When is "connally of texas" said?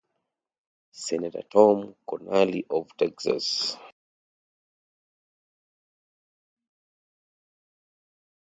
2.07-3.77